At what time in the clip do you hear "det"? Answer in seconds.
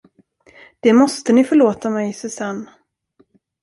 0.79-0.93